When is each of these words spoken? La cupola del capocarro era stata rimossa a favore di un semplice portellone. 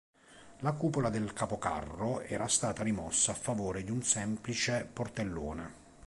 La 0.61 0.71
cupola 0.71 1.09
del 1.11 1.31
capocarro 1.31 2.21
era 2.21 2.47
stata 2.47 2.81
rimossa 2.81 3.33
a 3.33 3.35
favore 3.35 3.83
di 3.83 3.91
un 3.91 4.01
semplice 4.01 4.89
portellone. 4.91 5.73